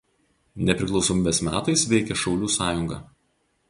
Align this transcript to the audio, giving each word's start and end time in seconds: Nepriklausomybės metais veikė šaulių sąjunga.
Nepriklausomybės 0.69 1.43
metais 1.51 1.87
veikė 1.95 2.21
šaulių 2.25 2.53
sąjunga. 2.59 3.03